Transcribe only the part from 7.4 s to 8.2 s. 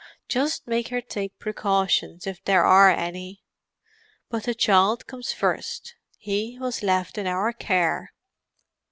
care."